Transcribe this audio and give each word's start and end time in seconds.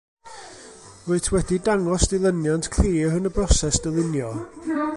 Rwyt 1.09 1.27
wedi 1.35 1.59
dangos 1.67 2.07
dilyniant 2.13 2.69
clir 2.77 3.13
yn 3.19 3.31
y 3.31 3.33
broses 3.37 3.81
dylunio 3.85 4.33